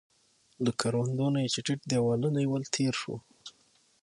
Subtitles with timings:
[0.63, 3.15] له کروندو نه چې ټیټ دیوالونه يې ول، تېر شوو.